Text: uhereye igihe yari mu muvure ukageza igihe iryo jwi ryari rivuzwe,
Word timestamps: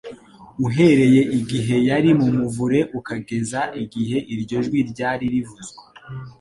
uhereye 0.65 1.21
igihe 1.39 1.75
yari 1.89 2.09
mu 2.19 2.29
muvure 2.37 2.79
ukageza 2.99 3.61
igihe 3.83 4.17
iryo 4.33 4.57
jwi 4.65 4.79
ryari 4.89 5.25
rivuzwe, 5.33 5.81